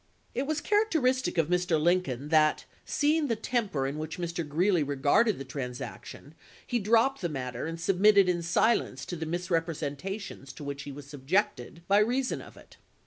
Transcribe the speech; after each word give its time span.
It 0.33 0.47
was 0.47 0.61
characteristic 0.61 1.37
of 1.37 1.47
Mr. 1.47 1.79
Lincoln 1.79 2.29
that, 2.29 2.65
seeing 2.85 3.27
the 3.27 3.35
temper 3.35 3.85
in 3.85 3.99
which 3.99 4.17
Mr. 4.17 4.41
Greeley 4.49 4.81
regarded 4.81 5.37
the 5.37 5.45
transaction, 5.45 6.33
he 6.65 6.79
dropped 6.79 7.21
the 7.21 7.29
matter 7.29 7.67
and 7.67 7.79
submitted 7.79 8.25
i86±. 8.25 8.29
in 8.31 8.41
silence 8.41 9.05
to 9.05 9.15
the 9.15 9.27
misrepresentations 9.27 10.53
to 10.53 10.63
which 10.63 10.81
he 10.89 10.91
was 10.91 11.05
subjected 11.05 11.83
by 11.87 11.99
reason 11.99 12.41
of 12.41 12.57
it. 12.57 12.77